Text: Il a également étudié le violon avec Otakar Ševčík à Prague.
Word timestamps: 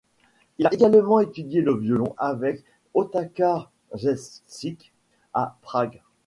Il 0.57 0.65
a 0.65 0.73
également 0.73 1.19
étudié 1.19 1.61
le 1.61 1.75
violon 1.75 2.15
avec 2.17 2.63
Otakar 2.95 3.69
Ševčík 3.95 4.91
à 5.35 5.59
Prague. 5.61 6.01